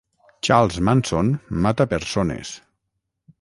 Charles 0.47 0.79
Manson 0.87 1.29
mata 1.65 1.87
persones. 1.93 2.55